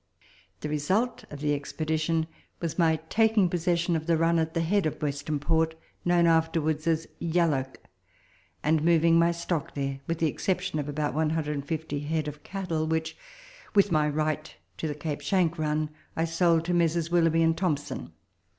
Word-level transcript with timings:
The 0.61 0.69
re 0.69 0.79
sult 0.79 1.25
of 1.29 1.41
the 1.41 1.53
expedition 1.53 2.25
was 2.59 2.79
my 2.79 2.99
taking 3.09 3.49
possession 3.49 3.95
of 3.95 4.07
the 4.07 4.17
run 4.17 4.39
at 4.39 4.55
the 4.55 4.61
head 4.61 4.87
of 4.87 4.99
Western 4.99 5.39
Port, 5.39 5.75
known 6.03 6.25
afterwards 6.25 6.87
as 6.87 7.05
Yalloak, 7.19 7.75
and 8.63 8.83
moving 8.83 9.19
my 9.19 9.31
stock 9.31 9.75
there, 9.75 9.99
with 10.07 10.17
the 10.17 10.25
exception 10.25 10.79
of 10.79 10.89
about 10.89 11.13
150 11.13 11.99
head 11.99 12.27
of 12.27 12.41
cattle, 12.41 12.87
which, 12.87 13.15
with 13.75 13.91
my 13.91 14.09
right 14.09 14.55
to 14.77 14.87
the 14.87 14.95
Cape 14.95 15.21
Schanck 15.21 15.59
run, 15.59 15.91
I 16.17 16.25
sold 16.25 16.65
to 16.65 16.73
Messrs. 16.73 17.11
Willoughby 17.11 17.43
and 17.43 17.55
Thomson. 17.55 18.13